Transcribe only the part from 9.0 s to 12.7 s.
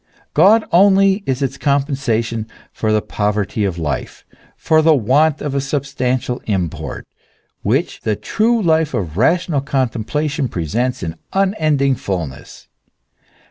rational contemplation presents in unending fulness.